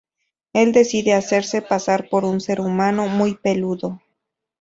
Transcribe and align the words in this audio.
Él 0.53 0.71
decide 0.71 1.13
hacerse 1.13 1.61
pasar 1.61 2.09
por 2.09 2.25
un 2.25 2.41
ser 2.41 2.59
humano 2.59 3.07
muy 3.07 3.35
peludo. 3.35 4.01